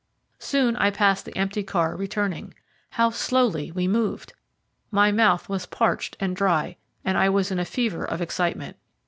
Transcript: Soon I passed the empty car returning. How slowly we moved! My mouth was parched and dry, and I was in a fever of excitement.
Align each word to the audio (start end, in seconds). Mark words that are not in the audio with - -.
Soon 0.39 0.75
I 0.77 0.89
passed 0.89 1.25
the 1.25 1.37
empty 1.37 1.61
car 1.61 1.95
returning. 1.95 2.55
How 2.89 3.11
slowly 3.11 3.71
we 3.71 3.87
moved! 3.87 4.33
My 4.89 5.11
mouth 5.11 5.47
was 5.47 5.67
parched 5.67 6.17
and 6.19 6.35
dry, 6.35 6.77
and 7.05 7.19
I 7.19 7.29
was 7.29 7.51
in 7.51 7.59
a 7.59 7.65
fever 7.65 8.03
of 8.03 8.19
excitement. 8.19 8.77